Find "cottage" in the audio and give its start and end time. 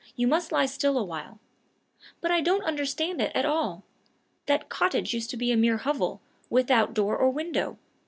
4.67-5.13